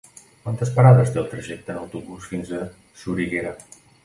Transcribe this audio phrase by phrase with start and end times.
[0.45, 2.63] Quantes parades té el trajecte en autobús fins a
[3.05, 3.55] Soriguera?